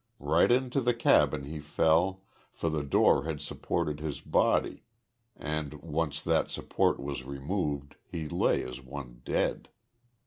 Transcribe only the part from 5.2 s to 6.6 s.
and, once that